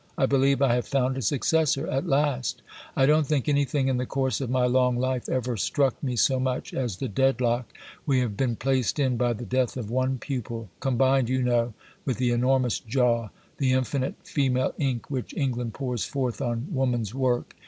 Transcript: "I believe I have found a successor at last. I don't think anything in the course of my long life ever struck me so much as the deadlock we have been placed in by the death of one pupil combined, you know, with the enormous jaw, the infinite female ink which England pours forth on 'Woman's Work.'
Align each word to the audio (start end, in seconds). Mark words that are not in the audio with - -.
"I 0.17 0.25
believe 0.25 0.63
I 0.63 0.73
have 0.73 0.87
found 0.87 1.15
a 1.15 1.21
successor 1.21 1.85
at 1.85 2.07
last. 2.07 2.63
I 2.95 3.05
don't 3.05 3.27
think 3.27 3.47
anything 3.47 3.87
in 3.87 3.97
the 3.97 4.07
course 4.07 4.41
of 4.41 4.49
my 4.49 4.65
long 4.65 4.97
life 4.97 5.29
ever 5.29 5.55
struck 5.57 6.01
me 6.01 6.15
so 6.15 6.39
much 6.39 6.73
as 6.73 6.97
the 6.97 7.07
deadlock 7.07 7.71
we 8.07 8.17
have 8.21 8.35
been 8.35 8.55
placed 8.55 8.97
in 8.97 9.15
by 9.15 9.33
the 9.33 9.45
death 9.45 9.77
of 9.77 9.91
one 9.91 10.17
pupil 10.17 10.69
combined, 10.79 11.29
you 11.29 11.43
know, 11.43 11.75
with 12.03 12.17
the 12.17 12.31
enormous 12.31 12.79
jaw, 12.79 13.29
the 13.59 13.73
infinite 13.73 14.15
female 14.23 14.73
ink 14.79 15.11
which 15.11 15.37
England 15.37 15.75
pours 15.75 16.03
forth 16.03 16.41
on 16.41 16.65
'Woman's 16.71 17.13
Work.' 17.13 17.55